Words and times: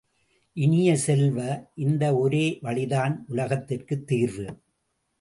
இனிய 0.55 0.95
செல்வ, 0.97 1.37
இந்த 1.75 2.17
ஒரே 2.17 2.59
வழிதான் 2.61 3.25
உலகத்திற்குத் 3.29 4.07
தீர்வு! 4.07 4.47